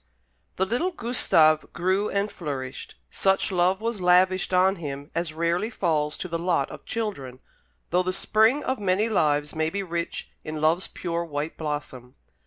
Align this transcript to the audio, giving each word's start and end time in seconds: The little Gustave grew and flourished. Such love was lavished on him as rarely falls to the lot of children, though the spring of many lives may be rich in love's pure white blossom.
The 0.55 0.65
little 0.65 0.89
Gustave 0.89 1.67
grew 1.73 2.09
and 2.09 2.31
flourished. 2.31 2.95
Such 3.11 3.51
love 3.51 3.81
was 3.81 4.01
lavished 4.01 4.51
on 4.51 4.77
him 4.77 5.11
as 5.13 5.31
rarely 5.31 5.69
falls 5.69 6.17
to 6.17 6.27
the 6.27 6.39
lot 6.39 6.71
of 6.71 6.85
children, 6.85 7.39
though 7.91 8.01
the 8.01 8.11
spring 8.11 8.63
of 8.63 8.79
many 8.79 9.09
lives 9.09 9.53
may 9.53 9.69
be 9.69 9.83
rich 9.83 10.31
in 10.43 10.59
love's 10.59 10.87
pure 10.87 11.23
white 11.23 11.55
blossom. 11.55 12.15